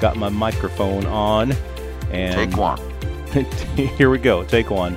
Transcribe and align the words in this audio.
got 0.00 0.16
my 0.16 0.28
microphone 0.28 1.06
on. 1.06 1.52
And 2.10 2.50
take 2.50 2.56
one. 2.58 2.78
here 3.76 4.10
we 4.10 4.18
go. 4.18 4.44
Take 4.44 4.70
one. 4.70 4.96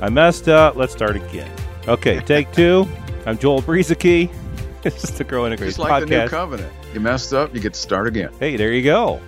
I 0.00 0.08
messed 0.08 0.48
up. 0.48 0.76
Let's 0.76 0.92
start 0.92 1.16
again. 1.16 1.50
Okay, 1.88 2.20
take 2.20 2.52
two. 2.52 2.86
I'm 3.26 3.38
Joel 3.38 3.62
Brueseke. 3.62 4.30
It's 4.84 5.00
just 5.00 5.16
the 5.18 5.24
Growing 5.24 5.52
in 5.52 5.58
Grace 5.58 5.70
Just 5.76 5.78
like 5.78 6.04
podcast. 6.04 6.08
the 6.08 6.22
new 6.24 6.28
covenant. 6.28 6.72
You 6.92 7.00
messed 7.00 7.32
up, 7.32 7.54
you 7.54 7.60
get 7.60 7.72
to 7.74 7.80
start 7.80 8.06
again. 8.06 8.30
Hey, 8.38 8.56
there 8.56 8.72
you 8.72 8.82
go. 8.82 9.20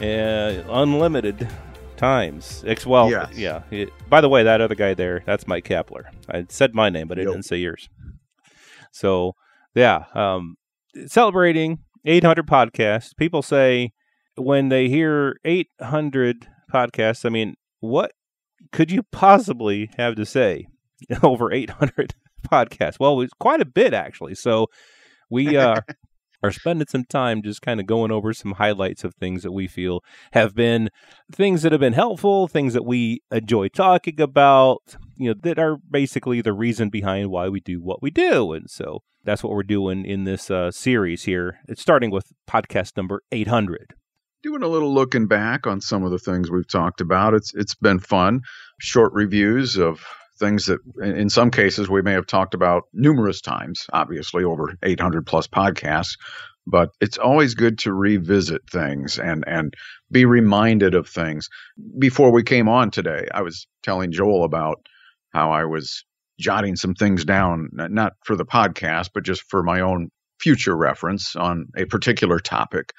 Uh, 0.00 0.62
unlimited 0.68 1.48
times. 1.96 2.62
Ex- 2.66 2.84
well, 2.86 3.10
Yes. 3.10 3.32
yeah. 3.36 3.62
It- 3.70 3.90
by 4.10 4.20
the 4.20 4.28
way, 4.28 4.42
that 4.42 4.60
other 4.60 4.74
guy 4.74 4.92
there, 4.92 5.22
that's 5.24 5.46
Mike 5.48 5.64
Kapler. 5.66 6.04
I 6.28 6.44
said 6.50 6.74
my 6.74 6.90
name, 6.90 7.08
but 7.08 7.18
I 7.18 7.22
Yep. 7.22 7.30
didn't 7.32 7.44
say 7.46 7.56
yours. 7.56 7.88
So, 8.92 9.34
yeah, 9.74 10.04
um, 10.14 10.56
celebrating 11.06 11.78
800 12.06 12.46
podcasts. 12.46 13.16
People 13.16 13.42
say 13.42 13.92
when 14.36 14.68
they 14.68 14.88
hear 14.88 15.38
800 15.44 16.46
podcasts, 16.72 17.24
I 17.24 17.28
mean, 17.28 17.56
what 17.80 18.12
could 18.72 18.90
you 18.90 19.02
possibly 19.12 19.90
have 19.96 20.14
to 20.16 20.24
say 20.24 20.66
over 21.22 21.52
800 21.52 22.14
podcasts? 22.48 22.98
Well, 23.00 23.20
it's 23.20 23.34
quite 23.38 23.60
a 23.60 23.66
bit, 23.66 23.92
actually. 23.92 24.34
So, 24.34 24.68
we 25.28 25.56
uh, 25.56 25.80
are 26.42 26.52
spending 26.52 26.86
some 26.88 27.04
time 27.04 27.42
just 27.42 27.62
kind 27.62 27.80
of 27.80 27.86
going 27.86 28.10
over 28.10 28.32
some 28.32 28.52
highlights 28.52 29.04
of 29.04 29.14
things 29.14 29.42
that 29.42 29.52
we 29.52 29.66
feel 29.66 30.02
have 30.32 30.54
been 30.54 30.90
things 31.32 31.62
that 31.62 31.72
have 31.72 31.80
been 31.80 31.92
helpful, 31.92 32.48
things 32.48 32.74
that 32.74 32.84
we 32.84 33.20
enjoy 33.30 33.68
talking 33.68 34.20
about, 34.20 34.96
you 35.16 35.30
know, 35.30 35.40
that 35.42 35.58
are 35.58 35.76
basically 35.90 36.40
the 36.40 36.52
reason 36.52 36.88
behind 36.88 37.30
why 37.30 37.48
we 37.48 37.60
do 37.60 37.80
what 37.80 38.02
we 38.02 38.10
do. 38.10 38.52
And 38.52 38.70
so 38.70 39.02
that's 39.24 39.42
what 39.42 39.52
we're 39.52 39.62
doing 39.62 40.04
in 40.04 40.24
this 40.24 40.50
uh, 40.50 40.70
series 40.70 41.24
here. 41.24 41.58
It's 41.68 41.82
starting 41.82 42.10
with 42.10 42.32
podcast 42.48 42.96
number 42.96 43.22
800. 43.32 43.94
Doing 44.42 44.62
a 44.62 44.68
little 44.68 44.94
looking 44.94 45.26
back 45.26 45.66
on 45.66 45.80
some 45.80 46.04
of 46.04 46.12
the 46.12 46.18
things 46.18 46.50
we've 46.50 46.68
talked 46.68 47.00
about. 47.00 47.34
It's 47.34 47.52
it's 47.54 47.74
been 47.74 47.98
fun. 47.98 48.42
Short 48.78 49.12
reviews 49.12 49.76
of 49.76 50.04
things 50.38 50.66
that 50.66 50.80
in 51.02 51.28
some 51.30 51.50
cases 51.50 51.88
we 51.88 52.02
may 52.02 52.12
have 52.12 52.26
talked 52.26 52.54
about 52.54 52.84
numerous 52.92 53.40
times, 53.40 53.86
obviously 53.92 54.44
over 54.44 54.74
800 54.82 55.26
plus 55.26 55.46
podcasts, 55.46 56.16
but 56.66 56.90
it's 57.00 57.18
always 57.18 57.54
good 57.54 57.78
to 57.78 57.92
revisit 57.92 58.62
things 58.70 59.18
and 59.18 59.44
and 59.46 59.74
be 60.10 60.24
reminded 60.24 60.94
of 60.94 61.08
things. 61.08 61.48
Before 61.98 62.32
we 62.32 62.42
came 62.42 62.68
on 62.68 62.90
today, 62.90 63.28
I 63.32 63.42
was 63.42 63.66
telling 63.82 64.12
Joel 64.12 64.44
about 64.44 64.86
how 65.32 65.52
I 65.52 65.64
was 65.64 66.04
jotting 66.38 66.76
some 66.76 66.94
things 66.94 67.24
down, 67.24 67.70
not 67.72 68.14
for 68.24 68.36
the 68.36 68.44
podcast, 68.44 69.10
but 69.14 69.24
just 69.24 69.42
for 69.48 69.62
my 69.62 69.80
own 69.80 70.10
future 70.40 70.76
reference 70.76 71.34
on 71.34 71.66
a 71.76 71.86
particular 71.86 72.38
topic. 72.38 72.92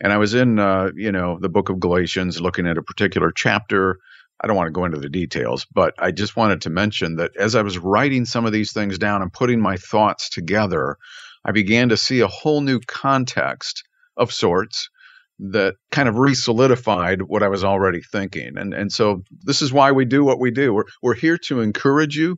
And 0.00 0.12
I 0.12 0.18
was 0.18 0.34
in, 0.34 0.58
uh, 0.58 0.90
you 0.94 1.10
know, 1.10 1.38
the 1.40 1.48
book 1.48 1.70
of 1.70 1.80
Galatians, 1.80 2.40
looking 2.40 2.66
at 2.66 2.76
a 2.76 2.82
particular 2.82 3.32
chapter. 3.34 3.98
I 4.46 4.48
don't 4.48 4.56
want 4.56 4.68
to 4.68 4.72
go 4.72 4.84
into 4.84 5.00
the 5.00 5.08
details, 5.08 5.66
but 5.74 5.92
I 5.98 6.12
just 6.12 6.36
wanted 6.36 6.62
to 6.62 6.70
mention 6.70 7.16
that 7.16 7.36
as 7.36 7.56
I 7.56 7.62
was 7.62 7.78
writing 7.78 8.24
some 8.24 8.46
of 8.46 8.52
these 8.52 8.72
things 8.72 8.96
down 8.96 9.20
and 9.20 9.32
putting 9.32 9.60
my 9.60 9.76
thoughts 9.76 10.30
together, 10.30 10.98
I 11.44 11.50
began 11.50 11.88
to 11.88 11.96
see 11.96 12.20
a 12.20 12.28
whole 12.28 12.60
new 12.60 12.78
context 12.78 13.82
of 14.16 14.32
sorts 14.32 14.88
that 15.40 15.74
kind 15.90 16.08
of 16.08 16.18
re-solidified 16.18 17.22
what 17.22 17.42
I 17.42 17.48
was 17.48 17.64
already 17.64 18.00
thinking. 18.00 18.56
And 18.56 18.72
and 18.72 18.92
so 18.92 19.24
this 19.42 19.62
is 19.62 19.72
why 19.72 19.90
we 19.90 20.04
do 20.04 20.22
what 20.22 20.38
we 20.38 20.52
do. 20.52 20.72
We're 20.72 20.84
we're 21.02 21.14
here 21.14 21.38
to 21.46 21.60
encourage 21.60 22.16
you. 22.16 22.36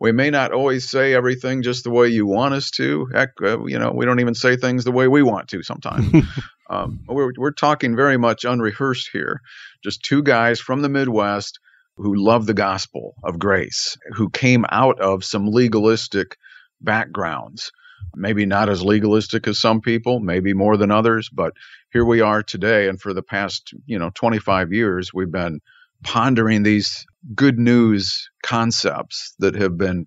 We 0.00 0.12
may 0.12 0.30
not 0.30 0.52
always 0.52 0.90
say 0.90 1.14
everything 1.14 1.62
just 1.62 1.84
the 1.84 1.90
way 1.90 2.08
you 2.08 2.26
want 2.26 2.54
us 2.54 2.70
to. 2.72 3.06
Heck, 3.14 3.30
uh, 3.42 3.64
you 3.64 3.78
know, 3.78 3.92
we 3.92 4.04
don't 4.04 4.20
even 4.20 4.34
say 4.34 4.56
things 4.56 4.84
the 4.84 4.92
way 4.92 5.08
we 5.08 5.22
want 5.22 5.48
to 5.48 5.62
sometimes. 5.62 6.26
um, 6.70 7.00
we're 7.08 7.32
we're 7.38 7.52
talking 7.52 7.96
very 7.96 8.16
much 8.16 8.44
unrehearsed 8.44 9.10
here. 9.12 9.40
Just 9.82 10.02
two 10.02 10.22
guys 10.22 10.60
from 10.60 10.82
the 10.82 10.88
Midwest 10.88 11.58
who 11.96 12.16
love 12.16 12.46
the 12.46 12.54
gospel 12.54 13.14
of 13.22 13.38
grace, 13.38 13.96
who 14.14 14.28
came 14.28 14.64
out 14.68 15.00
of 15.00 15.24
some 15.24 15.46
legalistic 15.46 16.36
backgrounds. 16.80 17.70
Maybe 18.16 18.46
not 18.46 18.68
as 18.68 18.84
legalistic 18.84 19.46
as 19.48 19.60
some 19.60 19.80
people, 19.80 20.20
maybe 20.20 20.54
more 20.54 20.76
than 20.76 20.90
others, 20.90 21.28
but 21.32 21.52
here 21.92 22.04
we 22.04 22.20
are 22.20 22.42
today. 22.42 22.88
And 22.88 23.00
for 23.00 23.14
the 23.14 23.22
past, 23.22 23.72
you 23.86 23.98
know, 23.98 24.10
25 24.14 24.72
years, 24.72 25.12
we've 25.14 25.30
been 25.30 25.60
pondering 26.04 26.62
these 26.62 27.06
good 27.34 27.58
news 27.58 28.28
concepts 28.42 29.34
that 29.38 29.56
have 29.56 29.76
been 29.76 30.06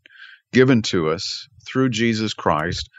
given 0.54 0.82
to 0.84 1.10
us 1.10 1.48
through 1.68 1.90
Jesus 1.90 2.34
Christ 2.34 2.90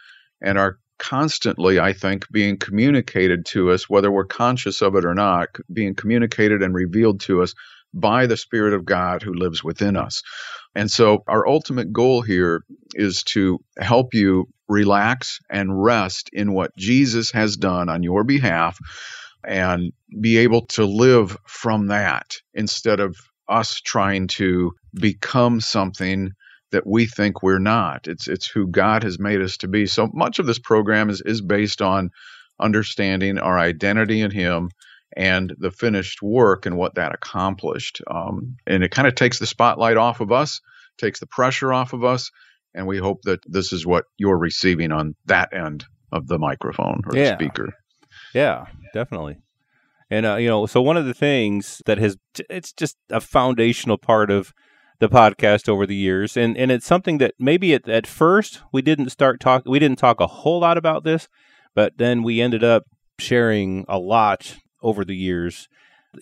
and 0.42 0.58
are 0.58 0.78
constantly, 0.98 1.78
I 1.78 1.92
think, 1.92 2.26
being 2.30 2.58
communicated 2.58 3.46
to 3.46 3.70
us, 3.70 3.88
whether 3.88 4.10
we're 4.10 4.26
conscious 4.26 4.82
of 4.82 4.96
it 4.96 5.04
or 5.04 5.14
not, 5.14 5.48
being 5.72 5.94
communicated 5.94 6.62
and 6.62 6.74
revealed 6.74 7.20
to 7.20 7.42
us 7.42 7.54
by 7.94 8.26
the 8.26 8.36
Spirit 8.36 8.74
of 8.74 8.84
God 8.84 9.22
who 9.22 9.32
lives 9.32 9.64
within 9.64 9.96
us. 9.96 10.22
And 10.74 10.90
so, 10.90 11.22
our 11.26 11.48
ultimate 11.48 11.92
goal 11.92 12.20
here 12.20 12.62
is 12.94 13.22
to 13.28 13.60
help 13.78 14.12
you 14.12 14.48
relax 14.68 15.38
and 15.50 15.82
rest 15.82 16.28
in 16.32 16.52
what 16.52 16.76
Jesus 16.76 17.30
has 17.30 17.56
done 17.56 17.88
on 17.88 18.02
your 18.02 18.24
behalf 18.24 18.78
and 19.44 19.92
be 20.20 20.38
able 20.38 20.66
to 20.66 20.84
live 20.84 21.36
from 21.46 21.88
that 21.88 22.36
instead 22.54 23.00
of 23.00 23.16
us 23.48 23.80
trying 23.80 24.28
to 24.28 24.72
become 24.94 25.60
something 25.60 26.30
that 26.70 26.86
we 26.86 27.06
think 27.06 27.42
we're 27.42 27.58
not. 27.58 28.08
It's 28.08 28.28
it's 28.28 28.46
who 28.48 28.66
God 28.66 29.02
has 29.02 29.18
made 29.18 29.40
us 29.40 29.56
to 29.58 29.68
be. 29.68 29.86
So 29.86 30.10
much 30.12 30.38
of 30.38 30.46
this 30.46 30.58
program 30.58 31.08
is 31.08 31.22
is 31.24 31.40
based 31.40 31.80
on 31.80 32.10
understanding 32.60 33.38
our 33.38 33.58
identity 33.58 34.20
in 34.20 34.30
Him 34.30 34.70
and 35.16 35.54
the 35.58 35.70
finished 35.70 36.20
work 36.20 36.66
and 36.66 36.76
what 36.76 36.96
that 36.96 37.14
accomplished. 37.14 38.02
Um, 38.10 38.56
and 38.66 38.84
it 38.84 38.90
kind 38.90 39.08
of 39.08 39.14
takes 39.14 39.38
the 39.38 39.46
spotlight 39.46 39.96
off 39.96 40.20
of 40.20 40.30
us, 40.32 40.60
takes 40.98 41.20
the 41.20 41.26
pressure 41.26 41.72
off 41.72 41.94
of 41.94 42.04
us, 42.04 42.30
and 42.74 42.86
we 42.86 42.98
hope 42.98 43.22
that 43.22 43.40
this 43.46 43.72
is 43.72 43.86
what 43.86 44.04
you're 44.18 44.38
receiving 44.38 44.92
on 44.92 45.14
that 45.26 45.54
end 45.54 45.86
of 46.12 46.26
the 46.26 46.38
microphone 46.38 47.02
or 47.06 47.16
Yeah. 47.16 47.30
the 47.30 47.36
speaker. 47.36 47.72
Yeah, 48.34 48.66
definitely. 48.92 49.38
And 50.10 50.24
uh, 50.24 50.36
you 50.36 50.48
know, 50.48 50.66
so 50.66 50.80
one 50.80 50.96
of 50.96 51.06
the 51.06 51.14
things 51.14 51.82
that 51.86 51.98
has 51.98 52.16
it's 52.48 52.72
just 52.72 52.96
a 53.10 53.20
foundational 53.20 53.98
part 53.98 54.30
of 54.30 54.52
the 55.00 55.08
podcast 55.08 55.68
over 55.68 55.86
the 55.86 55.94
years, 55.94 56.36
and 56.36 56.56
and 56.56 56.70
it's 56.72 56.86
something 56.86 57.18
that 57.18 57.34
maybe 57.38 57.74
at, 57.74 57.88
at 57.88 58.06
first 58.06 58.62
we 58.72 58.82
didn't 58.82 59.10
start 59.10 59.38
talk 59.40 59.64
we 59.66 59.78
didn't 59.78 59.98
talk 59.98 60.20
a 60.20 60.26
whole 60.26 60.60
lot 60.60 60.78
about 60.78 61.04
this, 61.04 61.28
but 61.74 61.98
then 61.98 62.22
we 62.22 62.40
ended 62.40 62.64
up 62.64 62.84
sharing 63.18 63.84
a 63.88 63.98
lot 63.98 64.56
over 64.82 65.04
the 65.04 65.16
years. 65.16 65.68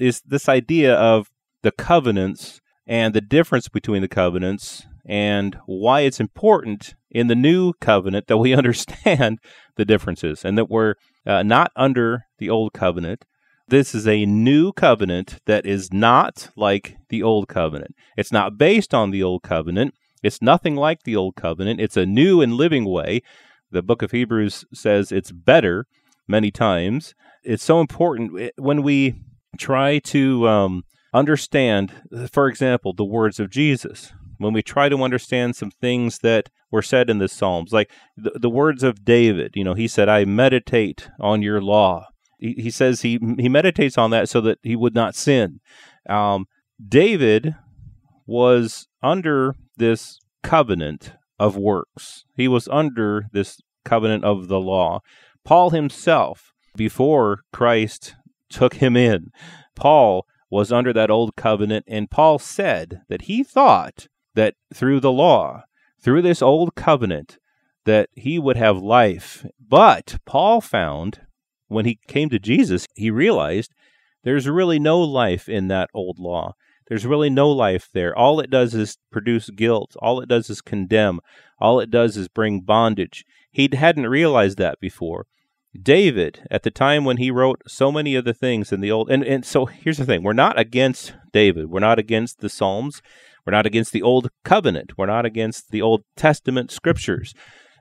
Is 0.00 0.20
this 0.26 0.48
idea 0.48 0.94
of 0.94 1.30
the 1.62 1.70
covenants 1.70 2.60
and 2.86 3.14
the 3.14 3.20
difference 3.20 3.68
between 3.68 4.02
the 4.02 4.08
covenants 4.08 4.86
and 5.08 5.56
why 5.66 6.00
it's 6.00 6.20
important 6.20 6.94
in 7.10 7.28
the 7.28 7.34
new 7.36 7.72
covenant 7.80 8.26
that 8.26 8.38
we 8.38 8.52
understand 8.60 9.38
the 9.76 9.84
differences 9.84 10.44
and 10.44 10.58
that 10.58 10.68
we're 10.68 10.94
uh, 11.26 11.42
not 11.42 11.72
under 11.76 12.26
the 12.38 12.50
old 12.50 12.72
covenant. 12.72 13.24
This 13.68 13.94
is 13.94 14.06
a 14.06 14.26
new 14.26 14.72
covenant 14.72 15.40
that 15.46 15.66
is 15.66 15.92
not 15.92 16.50
like 16.56 16.96
the 17.08 17.22
old 17.22 17.48
covenant. 17.48 17.96
It's 18.16 18.30
not 18.30 18.56
based 18.56 18.94
on 18.94 19.10
the 19.10 19.22
old 19.22 19.42
covenant. 19.42 19.94
It's 20.22 20.40
nothing 20.40 20.76
like 20.76 21.02
the 21.02 21.16
old 21.16 21.34
covenant. 21.36 21.80
It's 21.80 21.96
a 21.96 22.06
new 22.06 22.40
and 22.40 22.54
living 22.54 22.84
way. 22.84 23.22
The 23.70 23.82
book 23.82 24.02
of 24.02 24.12
Hebrews 24.12 24.64
says 24.72 25.10
it's 25.10 25.32
better 25.32 25.86
many 26.28 26.50
times. 26.50 27.14
It's 27.42 27.64
so 27.64 27.80
important 27.80 28.40
eh, 28.40 28.50
when 28.56 28.82
we 28.82 29.16
try 29.58 29.98
to 29.98 30.48
um, 30.48 30.84
understand, 31.12 31.92
for 32.32 32.48
example, 32.48 32.92
the 32.92 33.04
words 33.04 33.40
of 33.40 33.50
Jesus. 33.50 34.12
When 34.38 34.52
we 34.52 34.62
try 34.62 34.88
to 34.88 35.02
understand 35.02 35.56
some 35.56 35.70
things 35.70 36.18
that 36.18 36.50
were 36.70 36.82
said 36.82 37.10
in 37.10 37.18
the 37.18 37.28
Psalms, 37.28 37.72
like 37.72 37.90
the, 38.16 38.32
the 38.34 38.50
words 38.50 38.82
of 38.82 39.04
David, 39.04 39.52
you 39.54 39.64
know, 39.64 39.74
he 39.74 39.88
said, 39.88 40.08
I 40.08 40.24
meditate 40.24 41.08
on 41.20 41.42
your 41.42 41.60
law. 41.60 42.06
He, 42.38 42.54
he 42.58 42.70
says 42.70 43.02
he, 43.02 43.18
he 43.38 43.48
meditates 43.48 43.96
on 43.96 44.10
that 44.10 44.28
so 44.28 44.40
that 44.42 44.58
he 44.62 44.76
would 44.76 44.94
not 44.94 45.14
sin. 45.14 45.60
Um, 46.08 46.46
David 46.86 47.54
was 48.26 48.88
under 49.02 49.54
this 49.76 50.18
covenant 50.42 51.12
of 51.38 51.56
works, 51.56 52.24
he 52.34 52.48
was 52.48 52.66
under 52.68 53.26
this 53.32 53.60
covenant 53.84 54.24
of 54.24 54.48
the 54.48 54.60
law. 54.60 55.00
Paul 55.44 55.70
himself, 55.70 56.52
before 56.76 57.40
Christ 57.52 58.14
took 58.50 58.74
him 58.74 58.96
in. 58.96 59.30
Paul 59.74 60.26
was 60.50 60.70
under 60.70 60.92
that 60.92 61.10
old 61.10 61.34
covenant, 61.36 61.84
and 61.88 62.10
Paul 62.10 62.38
said 62.38 63.02
that 63.08 63.22
he 63.22 63.42
thought 63.42 64.06
that 64.36 64.54
through 64.72 65.00
the 65.00 65.12
law, 65.12 65.64
through 66.00 66.22
this 66.22 66.40
old 66.40 66.74
covenant, 66.76 67.38
that 67.84 68.08
he 68.14 68.38
would 68.38 68.56
have 68.56 68.78
life. 68.78 69.44
But 69.60 70.18
Paul 70.24 70.60
found 70.60 71.20
when 71.68 71.84
he 71.84 71.98
came 72.06 72.28
to 72.30 72.38
Jesus, 72.38 72.86
he 72.94 73.10
realized 73.10 73.72
there's 74.22 74.48
really 74.48 74.78
no 74.78 75.00
life 75.00 75.48
in 75.48 75.68
that 75.68 75.90
old 75.92 76.18
law. 76.18 76.54
There's 76.88 77.06
really 77.06 77.30
no 77.30 77.50
life 77.50 77.88
there. 77.92 78.16
All 78.16 78.38
it 78.38 78.50
does 78.50 78.74
is 78.74 78.98
produce 79.10 79.50
guilt. 79.50 79.96
All 80.00 80.20
it 80.20 80.28
does 80.28 80.48
is 80.50 80.60
condemn. 80.60 81.20
All 81.58 81.80
it 81.80 81.90
does 81.90 82.16
is 82.16 82.28
bring 82.28 82.60
bondage. 82.60 83.24
He 83.50 83.68
hadn't 83.72 84.06
realized 84.06 84.58
that 84.58 84.78
before. 84.80 85.26
David, 85.80 86.46
at 86.50 86.62
the 86.62 86.70
time 86.70 87.04
when 87.04 87.16
he 87.16 87.30
wrote 87.30 87.62
so 87.66 87.90
many 87.90 88.14
of 88.14 88.24
the 88.24 88.34
things 88.34 88.72
in 88.72 88.80
the 88.80 88.90
old, 88.90 89.10
and, 89.10 89.24
and 89.24 89.44
so 89.44 89.66
here's 89.66 89.98
the 89.98 90.06
thing 90.06 90.22
we're 90.22 90.32
not 90.32 90.58
against 90.58 91.14
David. 91.32 91.66
We're 91.66 91.80
not 91.80 91.98
against 91.98 92.40
the 92.40 92.48
Psalms. 92.48 93.02
We're 93.46 93.52
not 93.52 93.66
against 93.66 93.92
the 93.92 94.02
Old 94.02 94.28
Covenant. 94.44 94.98
We're 94.98 95.06
not 95.06 95.24
against 95.24 95.70
the 95.70 95.80
Old 95.80 96.02
Testament 96.16 96.72
scriptures. 96.72 97.32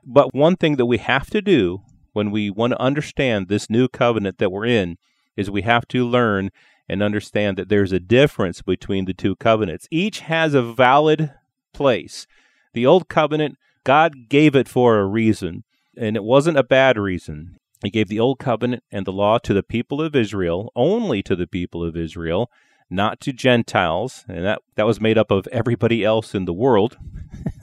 But 0.04 0.32
one 0.32 0.56
thing 0.56 0.76
that 0.76 0.86
we 0.86 0.98
have 0.98 1.28
to 1.30 1.42
do 1.42 1.80
when 2.12 2.30
we 2.30 2.50
want 2.50 2.72
to 2.72 2.80
understand 2.80 3.48
this 3.48 3.68
new 3.68 3.88
covenant 3.88 4.38
that 4.38 4.52
we're 4.52 4.66
in 4.66 4.96
is 5.36 5.50
we 5.50 5.62
have 5.62 5.88
to 5.88 6.06
learn 6.06 6.50
and 6.88 7.02
understand 7.02 7.58
that 7.58 7.68
there's 7.68 7.92
a 7.92 7.98
difference 7.98 8.62
between 8.62 9.06
the 9.06 9.12
two 9.12 9.34
covenants. 9.36 9.88
Each 9.90 10.20
has 10.20 10.54
a 10.54 10.62
valid 10.62 11.32
place. 11.74 12.28
The 12.72 12.86
old 12.86 13.08
covenant, 13.08 13.56
God 13.82 14.28
gave 14.28 14.54
it 14.54 14.68
for 14.68 14.98
a 14.98 15.06
reason, 15.06 15.64
and 15.96 16.14
it 16.16 16.22
wasn't 16.22 16.58
a 16.58 16.62
bad 16.62 16.96
reason. 16.96 17.56
He 17.82 17.90
gave 17.90 18.08
the 18.08 18.20
old 18.20 18.38
covenant 18.38 18.84
and 18.92 19.04
the 19.04 19.12
law 19.12 19.38
to 19.38 19.52
the 19.52 19.64
people 19.64 20.00
of 20.00 20.14
Israel, 20.14 20.70
only 20.76 21.22
to 21.24 21.34
the 21.34 21.46
people 21.46 21.84
of 21.84 21.96
Israel, 21.96 22.50
not 22.88 23.20
to 23.20 23.32
Gentiles, 23.32 24.24
and 24.28 24.44
that, 24.44 24.60
that 24.76 24.86
was 24.86 25.00
made 25.00 25.18
up 25.18 25.30
of 25.30 25.46
everybody 25.48 26.04
else 26.04 26.34
in 26.34 26.44
the 26.44 26.52
world. 26.52 26.96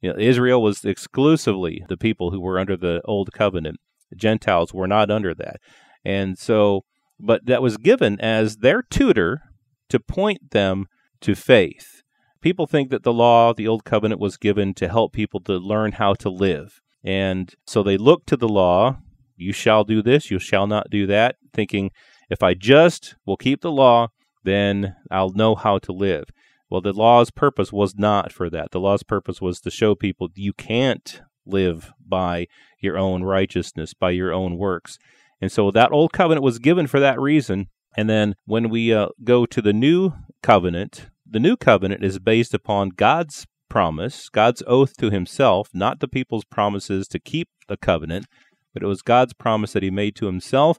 you 0.00 0.12
know, 0.12 0.18
Israel 0.18 0.62
was 0.62 0.84
exclusively 0.84 1.84
the 1.88 1.96
people 1.96 2.30
who 2.30 2.40
were 2.40 2.58
under 2.58 2.76
the 2.76 3.00
old 3.04 3.32
covenant. 3.32 3.78
Gentiles 4.16 4.72
were 4.72 4.86
not 4.86 5.10
under 5.10 5.34
that. 5.34 5.56
And 6.04 6.38
so 6.38 6.84
but 7.20 7.46
that 7.46 7.62
was 7.62 7.76
given 7.76 8.20
as 8.20 8.58
their 8.58 8.82
tutor 8.82 9.42
to 9.88 10.00
point 10.00 10.50
them 10.50 10.86
to 11.20 11.34
faith. 11.34 12.02
People 12.40 12.66
think 12.66 12.90
that 12.90 13.02
the 13.02 13.12
law, 13.12 13.52
the 13.52 13.68
old 13.68 13.84
covenant, 13.84 14.20
was 14.20 14.36
given 14.36 14.72
to 14.74 14.88
help 14.88 15.12
people 15.12 15.40
to 15.40 15.58
learn 15.58 15.92
how 15.92 16.14
to 16.14 16.30
live. 16.30 16.80
And 17.04 17.54
so 17.66 17.82
they 17.82 17.98
look 17.98 18.24
to 18.26 18.36
the 18.36 18.48
law, 18.48 18.98
you 19.36 19.52
shall 19.52 19.84
do 19.84 20.02
this, 20.02 20.30
you 20.30 20.38
shall 20.38 20.66
not 20.66 20.90
do 20.90 21.06
that, 21.06 21.36
thinking, 21.52 21.90
if 22.30 22.42
I 22.42 22.54
just 22.54 23.16
will 23.26 23.36
keep 23.36 23.60
the 23.60 23.72
law, 23.72 24.08
then 24.44 24.96
I'll 25.10 25.30
know 25.30 25.54
how 25.54 25.78
to 25.78 25.92
live. 25.92 26.24
Well, 26.70 26.80
the 26.80 26.92
law's 26.92 27.30
purpose 27.30 27.72
was 27.72 27.96
not 27.96 28.32
for 28.32 28.48
that. 28.50 28.70
The 28.70 28.80
law's 28.80 29.02
purpose 29.02 29.40
was 29.40 29.60
to 29.60 29.70
show 29.70 29.94
people 29.94 30.28
you 30.34 30.52
can't 30.52 31.20
live 31.44 31.92
by 32.06 32.46
your 32.78 32.96
own 32.96 33.24
righteousness, 33.24 33.92
by 33.92 34.10
your 34.10 34.32
own 34.32 34.56
works. 34.56 34.98
And 35.40 35.50
so 35.50 35.70
that 35.70 35.92
old 35.92 36.12
covenant 36.12 36.44
was 36.44 36.58
given 36.58 36.86
for 36.86 37.00
that 37.00 37.18
reason. 37.18 37.68
And 37.96 38.08
then 38.08 38.36
when 38.44 38.68
we 38.68 38.94
uh, 38.94 39.08
go 39.24 39.46
to 39.46 39.60
the 39.60 39.72
new 39.72 40.12
covenant, 40.42 41.08
the 41.28 41.40
new 41.40 41.56
covenant 41.56 42.04
is 42.04 42.18
based 42.18 42.54
upon 42.54 42.90
God's 42.90 43.46
promise, 43.68 44.28
God's 44.28 44.62
oath 44.66 44.96
to 44.98 45.10
himself, 45.10 45.70
not 45.72 46.00
the 46.00 46.08
people's 46.08 46.44
promises 46.44 47.08
to 47.08 47.18
keep 47.18 47.48
the 47.68 47.76
covenant, 47.76 48.26
but 48.72 48.82
it 48.82 48.86
was 48.86 49.02
God's 49.02 49.32
promise 49.32 49.72
that 49.72 49.82
he 49.82 49.90
made 49.90 50.14
to 50.16 50.26
himself. 50.26 50.78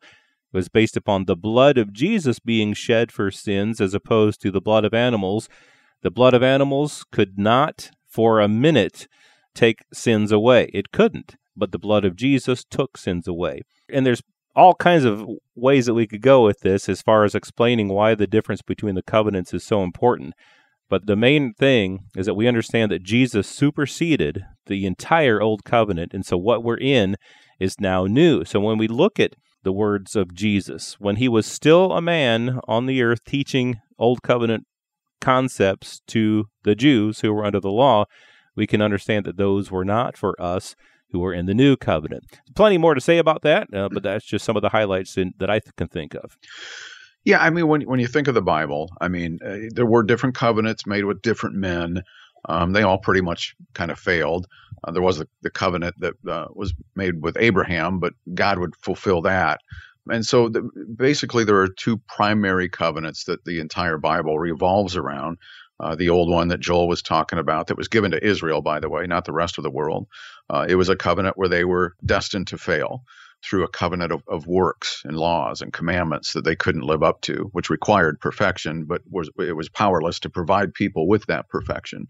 Was 0.54 0.68
based 0.68 0.98
upon 0.98 1.26
the 1.26 1.36
blood 1.36 1.78
of 1.78 1.94
Jesus 1.94 2.40
being 2.40 2.74
shed 2.74 3.12
for 3.12 3.32
sins 3.32 3.80
as 3.80 3.94
opposed 3.94 4.42
to 4.42 4.52
the 4.52 4.62
blood 4.62 4.84
of 4.84 4.94
animals. 4.94 5.48
The 6.02 6.12
blood 6.12 6.34
of 6.34 6.44
animals 6.44 7.06
could 7.12 7.38
not, 7.38 7.92
for 8.08 8.40
a 8.40 8.50
minute, 8.50 9.08
take 9.56 9.84
sins 9.94 10.32
away. 10.32 10.70
It 10.74 10.92
couldn't, 10.92 11.36
but 11.56 11.72
the 11.72 11.80
blood 11.80 12.04
of 12.04 12.16
Jesus 12.16 12.66
took 12.70 12.98
sins 12.98 13.28
away. 13.28 13.62
And 13.90 14.06
there's 14.06 14.22
all 14.56 14.74
kinds 14.76 15.06
of 15.06 15.26
ways 15.56 15.86
that 15.86 15.94
we 15.94 16.08
could 16.08 16.22
go 16.22 16.44
with 16.44 16.60
this 16.60 16.90
as 16.90 17.02
far 17.02 17.24
as 17.24 17.36
explaining 17.36 17.88
why 17.88 18.16
the 18.16 18.28
difference 18.28 18.62
between 18.62 18.96
the 18.96 19.04
covenants 19.04 19.54
is 19.54 19.64
so 19.64 19.84
important. 19.84 20.34
But 20.90 21.06
the 21.06 21.16
main 21.16 21.54
thing 21.54 22.08
is 22.18 22.26
that 22.26 22.34
we 22.34 22.50
understand 22.50 22.92
that 22.92 23.04
Jesus 23.04 23.48
superseded 23.48 24.44
the 24.66 24.86
entire 24.86 25.42
old 25.42 25.64
covenant. 25.64 26.14
And 26.14 26.26
so 26.26 26.38
what 26.38 26.64
we're 26.64 26.78
in 26.78 27.16
is 27.60 27.80
now 27.80 28.06
new. 28.06 28.44
So 28.44 28.60
when 28.60 28.78
we 28.78 28.90
look 28.90 29.18
at 29.18 29.36
the 29.64 29.72
words 29.72 30.16
of 30.16 30.34
Jesus, 30.34 30.96
when 31.00 31.18
he 31.18 31.28
was 31.28 31.46
still 31.46 31.92
a 31.92 32.02
man 32.02 32.60
on 32.68 32.86
the 32.86 33.02
earth 33.02 33.24
teaching 33.26 33.80
old 34.00 34.22
covenant 34.24 34.66
concepts 35.20 36.02
to 36.08 36.46
the 36.64 36.76
Jews 36.76 37.22
who 37.22 37.32
were 37.34 37.46
under 37.46 37.60
the 37.60 37.70
law, 37.70 38.06
we 38.56 38.68
can 38.68 38.82
understand 38.82 39.26
that 39.26 39.38
those 39.38 39.72
were 39.72 39.86
not 39.86 40.18
for 40.18 40.40
us 40.42 40.76
who 41.12 41.24
are 41.24 41.34
in 41.34 41.46
the 41.46 41.54
new 41.54 41.76
covenant. 41.76 42.24
Plenty 42.56 42.78
more 42.78 42.96
to 42.96 43.02
say 43.02 43.18
about 43.18 43.42
that, 43.44 43.74
uh, 43.74 43.90
but 43.92 44.04
that's 44.04 44.26
just 44.26 44.46
some 44.46 44.56
of 44.56 44.62
the 44.62 44.70
highlights 44.70 45.18
in, 45.18 45.34
that 45.38 45.50
I 45.50 45.60
th- 45.60 45.76
can 45.76 45.88
think 45.88 46.16
of. 46.16 46.38
Yeah, 47.24 47.40
I 47.40 47.52
mean, 47.52 47.68
when 47.68 47.82
when 47.82 48.00
you 48.00 48.08
think 48.08 48.28
of 48.28 48.34
the 48.34 48.42
Bible, 48.42 48.90
I 49.00 49.08
mean, 49.08 49.38
uh, 49.46 49.70
there 49.76 49.86
were 49.86 50.02
different 50.02 50.34
covenants 50.34 50.88
made 50.88 51.06
with 51.06 51.22
different 51.22 51.56
men. 51.56 52.02
Um, 52.46 52.74
they 52.74 52.84
all 52.84 52.98
pretty 52.98 53.22
much 53.22 53.56
kind 53.74 53.92
of 53.92 54.00
failed. 54.00 54.48
Uh, 54.84 54.92
there 54.92 55.02
was 55.02 55.20
the, 55.20 55.28
the 55.42 55.50
covenant 55.52 55.96
that 56.00 56.14
uh, 56.28 56.48
was 56.54 56.74
made 56.96 57.22
with 57.22 57.38
Abraham, 57.40 58.00
but 58.00 58.14
God 58.34 58.60
would 58.60 58.76
fulfill 58.78 59.22
that. 59.24 59.62
And 60.10 60.26
so, 60.26 60.50
the, 60.50 60.68
basically, 60.96 61.44
there 61.44 61.62
are 61.62 61.68
two 61.68 61.98
primary 62.08 62.70
covenants 62.70 63.26
that 63.26 63.46
the 63.46 63.60
entire 63.60 63.98
Bible 63.98 64.40
revolves 64.40 64.96
around 64.96 65.38
uh, 65.80 65.96
the 65.96 66.10
old 66.10 66.30
one 66.30 66.48
that 66.50 66.60
Joel 66.60 66.88
was 66.88 67.02
talking 67.02 67.40
about, 67.40 67.68
that 67.68 67.78
was 67.78 67.88
given 67.88 68.12
to 68.12 68.26
Israel, 68.26 68.62
by 68.62 68.80
the 68.80 68.90
way, 68.90 69.06
not 69.08 69.26
the 69.26 69.34
rest 69.34 69.58
of 69.58 69.64
the 69.64 69.72
world. 69.72 70.08
Uh, 70.50 70.66
it 70.68 70.76
was 70.76 70.90
a 70.90 70.96
covenant 70.96 71.38
where 71.38 71.50
they 71.50 71.66
were 71.66 71.96
destined 72.06 72.48
to 72.48 72.58
fail 72.58 73.04
through 73.44 73.64
a 73.64 73.70
covenant 73.70 74.12
of, 74.12 74.24
of, 74.28 74.48
works 74.48 75.02
and 75.06 75.18
laws 75.18 75.62
and 75.62 75.74
commandments 75.74 76.34
that 76.34 76.44
they 76.44 76.56
couldn't 76.56 76.84
live 76.84 77.04
up 77.04 77.22
to, 77.22 77.50
which 77.54 77.70
required 77.70 78.20
perfection, 78.20 78.86
but 78.86 79.02
was 79.10 79.30
it 79.40 79.56
was 79.56 79.70
powerless 79.70 80.20
to 80.20 80.30
provide 80.30 80.74
people 80.74 81.08
with 81.08 81.26
that 81.28 81.50
perfection. 81.50 82.08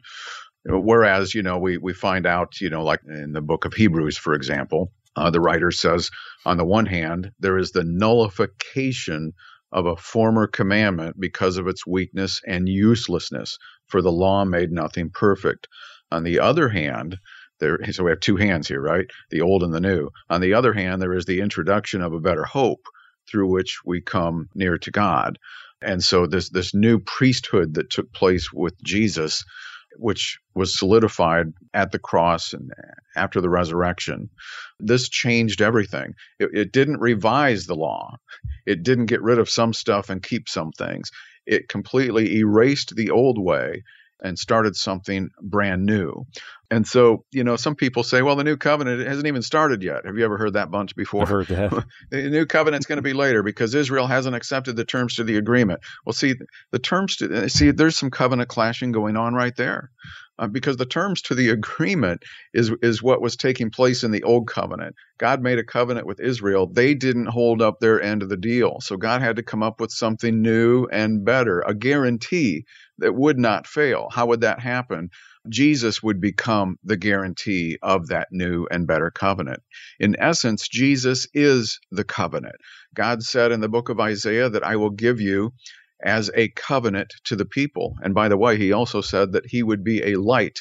Whereas, 0.66 1.34
you 1.34 1.42
know, 1.42 1.58
we 1.58 1.78
we 1.78 1.94
find 1.94 2.26
out, 2.26 2.62
you 2.62 2.70
know, 2.70 2.84
like 2.84 3.02
in 3.08 3.34
the 3.34 3.42
book 3.42 3.66
of 3.66 3.74
Hebrews, 3.74 4.18
for 4.18 4.34
example, 4.34 4.92
uh, 5.16 5.30
the 5.32 5.42
writer 5.42 5.72
says, 5.72 6.12
on 6.46 6.58
the 6.58 6.66
one 6.66 6.86
hand, 6.86 7.32
there 7.40 7.58
is 7.58 7.72
the 7.72 7.84
nullification 7.84 9.34
of 9.72 9.86
a 9.86 9.96
former 9.96 10.48
commandment 10.48 11.20
because 11.20 11.58
of 11.58 11.68
its 11.68 11.88
weakness 11.88 12.42
and 12.46 12.70
uselessness, 12.70 13.58
for 13.88 14.02
the 14.02 14.12
law 14.12 14.46
made 14.46 14.72
nothing 14.72 15.10
perfect. 15.10 15.68
On 16.12 16.24
the 16.24 16.40
other 16.40 16.70
hand, 16.70 17.18
there, 17.62 17.80
so 17.94 18.04
we 18.04 18.12
have 18.12 18.20
two 18.20 18.36
hands 18.36 18.68
here, 18.68 18.82
right? 18.82 19.06
The 19.30 19.42
old 19.42 19.64
and 19.64 19.74
the 19.74 19.80
new. 19.80 20.10
On 20.30 20.42
the 20.42 20.56
other 20.56 20.74
hand, 20.74 21.02
there 21.02 21.14
is 21.14 21.26
the 21.26 21.40
introduction 21.40 22.02
of 22.02 22.12
a 22.12 22.20
better 22.20 22.44
hope 22.44 22.82
through 23.30 23.48
which 23.48 23.80
we 23.86 24.02
come 24.02 24.50
near 24.54 24.78
to 24.80 24.92
God. 24.92 25.40
And 25.82 26.04
so 26.04 26.28
this 26.28 26.50
this 26.50 26.74
new 26.74 27.00
priesthood 27.00 27.76
that 27.76 27.90
took 27.90 28.12
place 28.12 28.52
with 28.52 28.76
Jesus 28.84 29.46
which 29.98 30.40
was 30.56 30.78
solidified 30.78 31.48
at 31.74 31.92
the 31.92 32.00
cross 32.00 32.54
and 32.54 32.72
after 33.16 33.42
the 33.42 33.50
resurrection. 33.50 34.30
This 34.80 35.10
changed 35.10 35.62
everything. 35.62 36.14
It, 36.40 36.50
it, 36.54 36.72
didn't 36.72 37.02
revise 37.02 37.66
the 37.66 37.76
law, 37.76 38.16
it 38.66 38.84
didn't 38.84 39.08
get 39.08 39.22
rid 39.22 39.40
of 39.40 39.50
some 39.50 39.74
stuff 39.74 40.10
and 40.10 40.24
keep 40.24 40.48
some 40.48 40.72
things. 40.72 41.12
It 41.46 41.68
completely 41.68 42.38
erased 42.38 42.96
the 42.96 43.10
old 43.10 43.38
way 43.38 43.84
and 44.22 44.38
started 44.38 44.76
something 44.76 45.30
brand 45.42 45.86
new. 45.86 46.26
And 46.70 46.88
so, 46.88 47.26
you 47.32 47.44
know, 47.44 47.58
some 47.58 47.76
people 47.76 48.04
say, 48.04 48.22
well, 48.22 48.38
the 48.38 48.46
new 48.46 48.56
covenant 48.56 49.06
hasn't 49.06 49.28
even 49.28 49.42
started 49.42 49.84
yet. 49.84 50.06
Have 50.06 50.18
you 50.18 50.24
ever 50.24 50.38
heard 50.38 50.54
that 50.54 50.72
bunch 50.72 50.96
before? 50.96 51.24
I've 51.24 51.30
heard 51.30 51.48
that. 51.48 51.86
the 52.12 52.30
new 52.30 52.46
covenant's 52.46 52.86
going 52.86 52.98
to 52.98 53.02
be 53.02 53.12
later 53.12 53.44
because 53.44 53.76
Israel 53.76 54.08
hasn't 54.08 54.36
accepted 54.36 54.78
the 54.78 54.86
terms 54.86 55.16
to 55.16 55.26
the 55.26 55.36
agreement. 55.36 55.82
Well, 56.06 56.14
see, 56.14 56.36
the 56.72 56.80
terms 56.80 57.18
to 57.18 57.50
see, 57.50 57.72
there's 57.72 57.98
some 57.98 58.10
covenant 58.10 58.48
clashing 58.48 58.94
going 58.94 59.18
on 59.18 59.34
right 59.34 59.56
there. 59.56 59.92
Uh, 60.42 60.48
because 60.50 60.78
the 60.78 60.88
terms 60.88 61.24
to 61.24 61.36
the 61.36 61.50
agreement 61.52 62.24
is 62.54 62.74
is 62.84 63.04
what 63.04 63.22
was 63.24 63.38
taking 63.38 63.72
place 63.72 64.04
in 64.04 64.12
the 64.12 64.24
old 64.24 64.48
covenant. 64.50 64.96
God 65.20 65.44
made 65.44 65.60
a 65.60 65.66
covenant 65.66 66.08
with 66.08 66.22
Israel. 66.22 66.68
They 66.68 66.96
didn't 66.96 67.28
hold 67.28 67.64
up 67.64 67.80
their 67.82 68.02
end 68.04 68.24
of 68.24 68.30
the 68.30 68.38
deal. 68.38 68.80
So 68.82 68.98
God 68.98 69.22
had 69.24 69.38
to 69.38 69.44
come 69.44 69.64
up 69.64 69.82
with 69.82 69.92
something 69.92 70.42
new 70.44 70.88
and 70.92 71.26
better, 71.26 71.62
a 71.62 71.76
guarantee 71.76 72.66
that 73.00 73.16
would 73.16 73.40
not 73.40 73.68
fail. 73.68 74.10
How 74.12 74.28
would 74.28 74.42
that 74.42 74.62
happen? 74.62 75.12
Jesus 75.50 76.04
would 76.04 76.22
become 76.22 76.78
the 76.84 76.98
guarantee 76.98 77.80
of 77.84 78.10
that 78.10 78.30
new 78.32 78.68
and 78.72 78.88
better 78.88 79.12
covenant. 79.12 79.62
In 80.00 80.18
essence, 80.20 80.68
Jesus 80.70 81.28
is 81.34 81.80
the 81.92 82.06
covenant. 82.06 82.58
God 82.96 83.24
said 83.24 83.54
in 83.54 83.62
the 83.62 83.70
book 83.70 83.90
of 83.90 84.02
Isaiah 84.02 84.50
that 84.50 84.66
I 84.66 84.78
will 84.78 84.92
give 84.92 85.22
you 85.22 85.54
as 86.04 86.32
a 86.36 86.50
covenant 86.50 87.14
to 87.26 87.36
the 87.36 87.46
people. 87.46 87.96
And 88.04 88.14
by 88.14 88.28
the 88.30 88.38
way, 88.38 88.58
he 88.58 88.72
also 88.72 89.02
said 89.02 89.34
that 89.34 89.46
he 89.46 89.64
would 89.64 89.84
be 89.84 90.02
a 90.04 90.20
light 90.20 90.60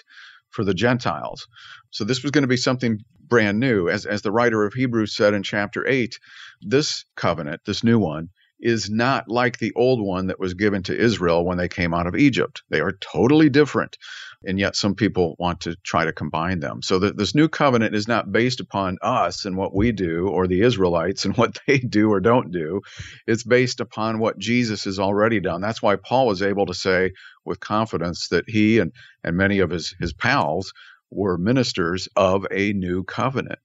for 0.50 0.64
the 0.64 0.74
Gentiles. 0.74 1.46
So 1.90 2.04
this 2.04 2.22
was 2.22 2.32
going 2.32 2.42
to 2.42 2.48
be 2.48 2.56
something 2.56 2.98
brand 3.28 3.60
new. 3.60 3.88
As, 3.88 4.06
as 4.06 4.22
the 4.22 4.32
writer 4.32 4.64
of 4.64 4.74
Hebrews 4.74 5.14
said 5.14 5.34
in 5.34 5.42
chapter 5.42 5.86
8, 5.86 6.18
this 6.60 7.04
covenant, 7.16 7.62
this 7.64 7.84
new 7.84 7.98
one, 7.98 8.28
is 8.60 8.90
not 8.90 9.28
like 9.28 9.58
the 9.58 9.72
old 9.74 10.00
one 10.00 10.28
that 10.28 10.40
was 10.40 10.54
given 10.54 10.82
to 10.84 10.96
Israel 10.96 11.44
when 11.44 11.58
they 11.58 11.68
came 11.68 11.94
out 11.94 12.06
of 12.06 12.16
Egypt. 12.16 12.62
They 12.70 12.80
are 12.80 12.92
totally 12.92 13.48
different. 13.48 13.96
And 14.44 14.58
yet, 14.58 14.74
some 14.76 14.94
people 14.94 15.36
want 15.38 15.62
to 15.62 15.76
try 15.84 16.06
to 16.06 16.12
combine 16.12 16.60
them. 16.60 16.82
So, 16.82 17.00
that 17.00 17.16
this 17.16 17.34
new 17.34 17.48
covenant 17.48 17.94
is 17.94 18.08
not 18.08 18.32
based 18.32 18.60
upon 18.60 18.96
us 19.02 19.44
and 19.44 19.56
what 19.56 19.74
we 19.74 19.92
do, 19.92 20.28
or 20.28 20.46
the 20.46 20.62
Israelites 20.62 21.26
and 21.26 21.36
what 21.38 21.58
they 21.66 21.78
do 21.78 22.10
or 22.10 22.20
don't 22.20 22.50
do. 22.50 22.80
It's 23.26 23.44
based 23.44 23.80
upon 23.80 24.18
what 24.18 24.38
Jesus 24.38 24.84
has 24.84 24.98
already 24.98 25.40
done. 25.40 25.60
That's 25.60 25.82
why 25.82 25.96
Paul 25.96 26.26
was 26.26 26.42
able 26.42 26.66
to 26.66 26.74
say 26.74 27.12
with 27.44 27.60
confidence 27.60 28.28
that 28.28 28.44
he 28.48 28.78
and, 28.78 28.92
and 29.24 29.36
many 29.36 29.60
of 29.60 29.70
his, 29.70 29.94
his 30.00 30.12
pals 30.12 30.72
were 31.10 31.36
ministers 31.36 32.08
of 32.16 32.46
a 32.50 32.72
new 32.72 33.04
covenant. 33.04 33.58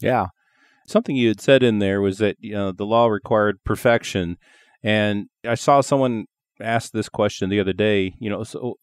Yeah. 0.00 0.26
Something 0.92 1.16
you 1.16 1.28
had 1.28 1.40
said 1.40 1.62
in 1.62 1.78
there 1.78 2.02
was 2.02 2.18
that 2.18 2.36
you 2.40 2.52
know 2.52 2.70
the 2.70 2.84
law 2.84 3.06
required 3.06 3.64
perfection, 3.64 4.36
and 4.82 5.28
I 5.42 5.54
saw 5.54 5.80
someone 5.80 6.26
ask 6.60 6.92
this 6.92 7.08
question 7.08 7.48
the 7.48 7.60
other 7.60 7.72
day. 7.72 8.14
You 8.20 8.28
know, 8.28 8.44
so 8.44 8.74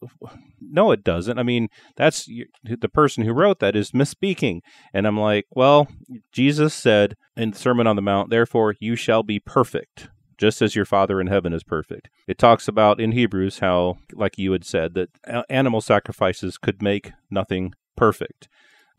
no, 0.60 0.90
it 0.90 1.04
doesn't. 1.04 1.38
I 1.38 1.44
mean, 1.44 1.68
that's 1.96 2.28
the 2.64 2.88
person 2.88 3.24
who 3.24 3.32
wrote 3.32 3.60
that 3.60 3.76
is 3.76 3.92
misspeaking, 3.92 4.58
and 4.92 5.06
I'm 5.06 5.20
like, 5.20 5.46
well, 5.52 5.86
Jesus 6.32 6.74
said 6.74 7.14
in 7.36 7.52
the 7.52 7.56
Sermon 7.56 7.86
on 7.86 7.94
the 7.94 8.02
Mount, 8.02 8.28
"Therefore 8.28 8.74
you 8.80 8.96
shall 8.96 9.22
be 9.22 9.38
perfect." 9.38 10.08
Just 10.36 10.62
as 10.62 10.74
your 10.74 10.86
Father 10.86 11.20
in 11.20 11.28
heaven 11.28 11.52
is 11.52 11.62
perfect. 11.62 12.10
It 12.26 12.38
talks 12.38 12.66
about 12.66 12.98
in 12.98 13.12
Hebrews 13.12 13.60
how, 13.60 13.98
like 14.14 14.36
you 14.36 14.50
had 14.50 14.64
said, 14.64 14.94
that 14.94 15.10
animal 15.48 15.80
sacrifices 15.80 16.58
could 16.58 16.82
make 16.82 17.12
nothing 17.30 17.74
perfect. 17.94 18.48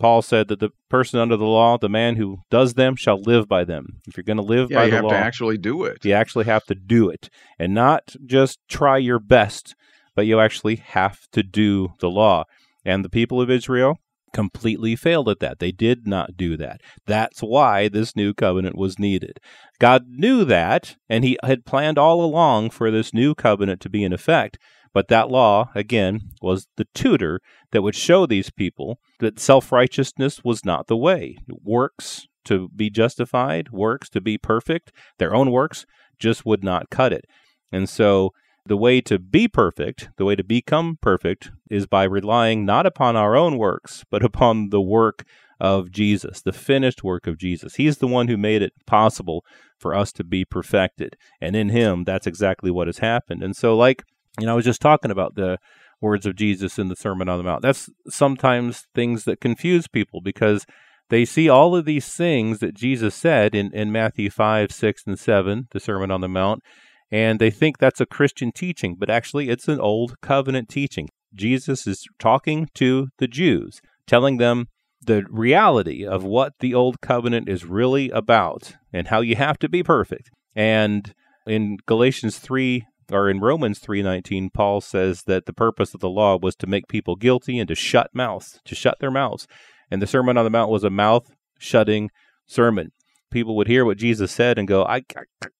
Paul 0.01 0.24
said 0.24 0.48
that 0.48 0.60
the 0.60 0.72
person 0.89 1.20
under 1.20 1.38
the 1.38 1.46
law, 1.46 1.77
the 1.77 1.88
man 1.88 2.15
who 2.15 2.39
does 2.50 2.74
them, 2.74 2.96
shall 2.96 3.22
live 3.22 3.48
by 3.48 3.63
them. 3.63 4.00
If 4.08 4.17
you're 4.17 4.24
going 4.24 4.38
to 4.38 4.43
live 4.43 4.72
yeah, 4.72 4.77
by 4.77 4.86
you 4.86 4.91
have 4.93 5.08
to 5.10 5.15
actually 5.15 5.60
do 5.60 5.84
it. 5.84 6.03
you 6.03 6.13
actually 6.13 6.46
have 6.46 6.65
to 6.65 6.75
do 6.75 7.08
it, 7.08 7.29
and 7.60 7.75
not 7.75 8.15
just 8.25 8.58
try 8.67 8.98
your 8.98 9.20
best, 9.20 9.75
but 10.15 10.25
you 10.25 10.39
actually 10.39 10.77
have 10.77 11.27
to 11.34 11.43
do 11.43 11.93
the 12.00 12.10
law. 12.10 12.46
And 12.84 13.05
the 13.05 13.10
people 13.10 13.39
of 13.39 13.51
Israel 13.51 14.00
completely 14.34 14.96
failed 14.96 15.29
at 15.29 15.39
that. 15.39 15.60
They 15.60 15.72
did 15.72 16.08
not 16.08 16.36
do 16.36 16.58
that. 16.58 16.81
That's 17.05 17.41
why 17.41 17.88
this 17.88 18.15
new 18.15 18.34
covenant 18.34 18.75
was 18.75 18.98
needed. 18.98 19.39
God 19.79 20.05
knew 20.08 20.43
that, 20.46 20.96
and 21.10 21.24
He 21.24 21.38
had 21.43 21.63
planned 21.63 22.00
all 22.00 22.24
along 22.24 22.72
for 22.72 22.89
this 22.89 23.13
new 23.13 23.36
covenant 23.36 23.81
to 23.81 23.89
be 23.89 24.03
in 24.03 24.13
effect. 24.13 24.58
But 24.94 25.08
that 25.08 25.30
law, 25.30 25.70
again, 25.74 26.20
was 26.42 26.68
the 26.78 26.88
tutor 26.94 27.40
that 27.72 27.82
would 27.82 27.96
show 27.96 28.26
these 28.26 28.50
people 28.50 29.00
that 29.20 29.40
self 29.40 29.72
righteousness 29.72 30.44
was 30.44 30.66
not 30.66 30.88
the 30.88 30.98
way. 30.98 31.38
Works 31.48 32.28
to 32.46 32.70
be 32.76 32.90
justified, 32.90 33.70
works 33.72 34.10
to 34.10 34.22
be 34.22 34.38
perfect, 34.38 34.92
their 35.20 35.34
own 35.34 35.52
works 35.52 35.86
just 36.20 36.46
would 36.46 36.64
not 36.64 36.90
cut 36.90 37.14
it. 37.14 37.26
And 37.72 37.88
so 37.88 38.32
the 38.66 38.78
way 38.78 39.02
to 39.02 39.18
be 39.18 39.48
perfect, 39.48 40.10
the 40.18 40.26
way 40.26 40.36
to 40.36 40.44
become 40.44 40.98
perfect, 41.02 41.52
is 41.70 41.88
by 41.88 42.04
relying 42.04 42.66
not 42.66 42.86
upon 42.86 43.16
our 43.16 43.36
own 43.36 43.58
works, 43.58 44.04
but 44.12 44.24
upon 44.24 44.70
the 44.70 44.82
work 44.82 45.24
of 45.60 45.92
Jesus, 45.92 46.42
the 46.42 46.54
finished 46.54 47.04
work 47.04 47.28
of 47.28 47.38
Jesus. 47.38 47.76
He's 47.76 47.98
the 47.98 48.08
one 48.08 48.28
who 48.28 48.38
made 48.38 48.62
it 48.62 48.74
possible 48.88 49.44
for 49.78 49.94
us 49.96 50.12
to 50.14 50.24
be 50.24 50.44
perfected. 50.44 51.16
And 51.40 51.56
in 51.56 51.70
Him, 51.70 52.04
that's 52.04 52.28
exactly 52.28 52.72
what 52.72 52.88
has 52.88 52.98
happened. 52.98 53.44
And 53.44 53.56
so, 53.56 53.76
like 53.76 54.04
you 54.40 54.46
know, 54.46 54.54
I 54.54 54.56
was 54.56 54.66
just 54.66 54.82
talking 54.82 55.12
about 55.12 55.36
the 55.36 55.58
words 56.00 56.26
of 56.26 56.36
Jesus 56.36 56.80
in 56.80 56.88
the 56.88 56.96
Sermon 56.96 57.30
on 57.30 57.38
the 57.38 57.44
Mount. 57.44 57.62
That's 57.62 57.90
sometimes 58.08 58.88
things 58.96 59.24
that 59.26 59.42
confuse 59.42 59.88
people 59.88 60.22
because 60.22 60.66
they 61.10 61.26
see 61.26 61.50
all 61.50 61.76
of 61.76 61.86
these 61.86 62.08
things 62.08 62.60
that 62.60 62.74
Jesus 62.74 63.14
said 63.14 63.54
in, 63.54 63.74
in 63.74 63.92
Matthew 63.92 64.30
5, 64.30 64.72
6, 64.72 65.04
and 65.06 65.20
7, 65.20 65.68
the 65.72 65.80
Sermon 65.80 66.10
on 66.10 66.22
the 66.22 66.30
Mount, 66.30 66.64
and 67.12 67.40
they 67.40 67.52
think 67.52 67.78
that's 67.78 68.00
a 68.00 68.06
Christian 68.06 68.52
teaching, 68.52 68.96
but 68.98 69.10
actually 69.10 69.50
it's 69.50 69.68
an 69.68 69.80
old 69.80 70.16
covenant 70.22 70.70
teaching. 70.70 71.10
Jesus 71.36 71.86
is 71.86 72.06
talking 72.18 72.70
to 72.76 73.10
the 73.18 73.28
Jews, 73.28 73.82
telling 74.08 74.38
them 74.38 74.68
the 75.02 75.26
reality 75.30 76.06
of 76.06 76.24
what 76.24 76.54
the 76.60 76.74
old 76.74 77.02
covenant 77.02 77.50
is 77.50 77.66
really 77.66 78.10
about 78.12 78.76
and 78.94 79.08
how 79.08 79.22
you 79.22 79.36
have 79.36 79.60
to 79.60 79.70
be 79.70 79.84
perfect. 79.84 80.30
And 80.56 81.14
in 81.46 81.78
Galatians 81.86 82.40
3 82.40 82.86
or 83.12 83.30
in 83.30 83.39
Romans 83.39 83.80
3:19 83.80 84.50
Paul 84.53 84.82
says 84.82 85.24
that 85.24 85.46
the 85.46 85.53
purpose 85.53 85.94
of 85.94 86.00
the 86.00 86.10
law 86.10 86.38
was 86.38 86.56
to 86.58 86.68
make 86.68 86.88
people 86.88 87.15
guilty 87.15 87.60
and 87.60 87.68
to 87.68 87.75
shut 87.75 88.10
mouths, 88.13 88.60
to 88.65 88.75
shut 88.75 89.00
their 89.00 89.12
mouths. 89.12 89.48
And 89.89 90.01
the 90.01 90.08
Sermon 90.08 90.38
on 90.38 90.46
the 90.46 90.50
Mount 90.50 90.72
was 90.72 90.84
a 90.84 90.89
mouth 90.89 91.32
shutting 91.60 92.10
sermon. 92.46 92.91
People 93.30 93.56
would 93.56 93.68
hear 93.68 93.86
what 93.86 93.98
Jesus 93.98 94.32
said 94.32 94.58
and 94.58 94.68
go, 94.68 94.84
I, 94.84 95.03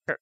I, 0.08 0.14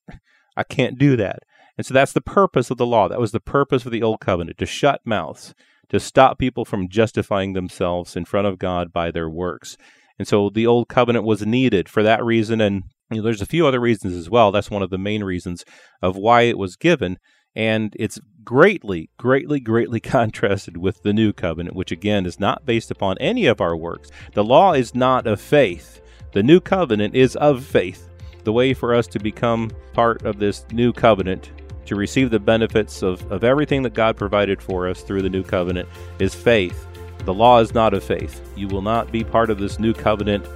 I 0.57 0.63
can't 0.65 0.99
do 0.99 1.17
that. 1.17 1.41
And 1.77 1.87
so 1.87 1.95
that's 1.95 2.13
the 2.13 2.21
purpose 2.21 2.71
of 2.71 2.77
the 2.77 2.87
law. 2.87 3.09
That 3.09 3.21
was 3.21 3.33
the 3.33 3.41
purpose 3.41 3.87
of 3.87 3.93
the 3.93 4.03
old 4.03 4.21
covenant 4.21 4.59
to 4.59 4.67
shut 4.67 5.01
mouths, 5.05 5.55
to 5.89 5.99
stop 5.99 6.39
people 6.39 6.65
from 6.65 6.89
justifying 6.89 7.55
themselves 7.55 8.17
in 8.17 8.25
front 8.25 8.47
of 8.47 8.59
God 8.59 8.93
by 8.93 9.11
their 9.11 9.31
works. 9.31 9.77
And 10.21 10.29
so 10.29 10.51
the 10.51 10.67
old 10.67 10.91
covenant 10.91 11.25
was 11.25 11.47
needed 11.47 11.89
for 11.89 12.03
that 12.03 12.23
reason 12.23 12.61
and 12.61 12.83
you 13.11 13.17
know, 13.17 13.23
there's 13.23 13.41
a 13.41 13.47
few 13.47 13.67
other 13.67 13.81
reasons 13.81 14.15
as 14.15 14.29
well. 14.29 14.53
That's 14.53 14.71
one 14.71 14.83
of 14.83 14.91
the 14.91 14.99
main 14.99 15.25
reasons 15.25 15.65
of 16.03 16.15
why 16.15 16.43
it 16.43 16.59
was 16.59 16.77
given. 16.77 17.17
And 17.57 17.97
it's 17.99 18.21
greatly, 18.45 19.09
greatly, 19.17 19.61
greatly 19.61 19.99
contrasted 20.19 20.77
with 20.77 21.03
the 21.05 21.15
new 21.15 21.33
covenant, 21.33 21.75
which 21.75 21.91
again 21.91 22.27
is 22.27 22.39
not 22.39 22.67
based 22.67 22.91
upon 22.91 23.17
any 23.17 23.47
of 23.47 23.63
our 23.63 23.75
works. 23.75 24.11
The 24.35 24.45
law 24.45 24.75
is 24.75 24.95
not 24.95 25.27
of 25.27 25.41
faith, 25.41 26.03
the 26.35 26.43
new 26.43 26.61
covenant 26.61 27.15
is 27.15 27.35
of 27.37 27.65
faith. 27.65 28.11
The 28.45 28.53
way 28.53 28.75
for 28.75 28.95
us 28.95 29.07
to 29.07 29.19
become 29.19 29.71
part 29.95 30.27
of 30.27 30.39
this 30.39 30.67
new 30.71 30.93
covenant, 30.93 31.51
to 31.87 31.97
receive 31.97 32.31
the 32.31 32.39
benefits 32.39 33.03
of, 33.03 33.25
of 33.33 33.43
everything 33.43 33.85
that 33.85 33.95
God 33.95 34.19
provided 34.19 34.61
for 34.61 34.87
us 34.87 35.01
through 35.01 35.23
the 35.23 35.31
new 35.31 35.43
covenant, 35.43 35.89
is 36.19 36.35
faith. 36.35 36.87
The 37.25 37.35
law 37.35 37.61
is 37.61 37.75
not 37.75 37.95
of 37.95 38.03
faith. 38.03 38.41
You 38.57 38.69
will 38.69 38.83
not 38.83 39.13
be 39.13 39.25
part 39.25 39.51
of 39.51 39.59
this 39.59 39.79
new 39.79 39.93
covenant 39.93 40.47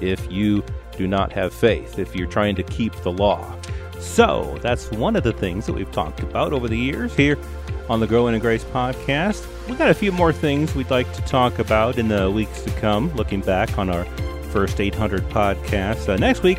if 0.00 0.30
you 0.30 0.64
do 0.96 1.06
not 1.06 1.32
have 1.32 1.52
faith, 1.52 1.98
if 1.98 2.14
you're 2.14 2.26
trying 2.26 2.56
to 2.56 2.62
keep 2.62 2.94
the 3.02 3.12
law. 3.12 3.56
So, 4.00 4.58
that's 4.62 4.90
one 4.92 5.16
of 5.16 5.24
the 5.24 5.32
things 5.32 5.66
that 5.66 5.72
we've 5.72 5.90
talked 5.90 6.20
about 6.20 6.52
over 6.52 6.68
the 6.68 6.78
years 6.78 7.14
here 7.14 7.38
on 7.88 8.00
the 8.00 8.06
Growing 8.06 8.34
in 8.34 8.40
Grace 8.40 8.64
podcast. 8.64 9.46
We've 9.68 9.78
got 9.78 9.90
a 9.90 9.94
few 9.94 10.12
more 10.12 10.32
things 10.32 10.74
we'd 10.74 10.90
like 10.90 11.12
to 11.14 11.22
talk 11.22 11.58
about 11.58 11.98
in 11.98 12.08
the 12.08 12.30
weeks 12.30 12.62
to 12.62 12.70
come, 12.72 13.12
looking 13.14 13.40
back 13.40 13.78
on 13.78 13.90
our 13.90 14.04
first 14.50 14.80
800 14.80 15.22
podcasts. 15.30 16.08
Uh, 16.08 16.16
next 16.16 16.42
week, 16.42 16.58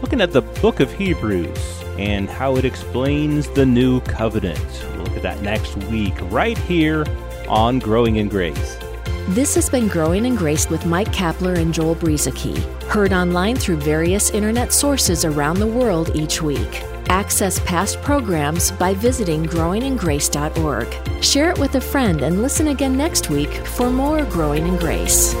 looking 0.00 0.20
at 0.20 0.32
the 0.32 0.42
book 0.42 0.80
of 0.80 0.92
Hebrews 0.92 1.82
and 1.98 2.28
how 2.28 2.56
it 2.56 2.64
explains 2.64 3.48
the 3.50 3.66
new 3.66 4.00
covenant. 4.02 4.84
We'll 4.94 5.04
look 5.04 5.16
at 5.16 5.22
that 5.22 5.42
next 5.42 5.76
week, 5.76 6.14
right 6.30 6.58
here 6.58 7.04
on 7.48 7.78
Growing 7.78 8.16
in 8.16 8.28
Grace. 8.28 8.78
This 9.30 9.56
has 9.56 9.68
been 9.68 9.88
Growing 9.88 10.24
in 10.24 10.36
Grace 10.36 10.70
with 10.70 10.86
Mike 10.86 11.12
Kapler 11.12 11.58
and 11.58 11.74
Joel 11.74 11.96
Brueseke, 11.96 12.62
heard 12.84 13.12
online 13.12 13.56
through 13.56 13.78
various 13.78 14.30
internet 14.30 14.72
sources 14.72 15.24
around 15.24 15.58
the 15.58 15.66
world 15.66 16.14
each 16.14 16.40
week. 16.40 16.84
Access 17.08 17.58
past 17.60 18.00
programs 18.02 18.70
by 18.70 18.94
visiting 18.94 19.44
growingingrace.org. 19.44 21.24
Share 21.24 21.50
it 21.50 21.58
with 21.58 21.74
a 21.74 21.80
friend 21.80 22.22
and 22.22 22.40
listen 22.40 22.68
again 22.68 22.96
next 22.96 23.28
week 23.28 23.52
for 23.66 23.90
more 23.90 24.24
Growing 24.26 24.64
in 24.64 24.76
Grace. 24.76 25.34